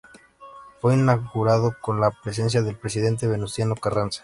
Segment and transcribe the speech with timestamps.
[0.79, 4.19] Fue inaugurado con la presencia del presidente Venustiano Carranza.